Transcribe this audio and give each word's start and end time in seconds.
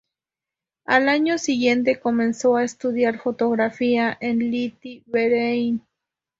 Al 0.85 1.09
año 1.09 1.37
siguiente, 1.37 1.99
comenzó 1.99 2.55
a 2.55 2.63
estudiar 2.63 3.19
fotografía 3.19 4.17
en 4.19 4.39
Lette-Verein. 4.51 5.85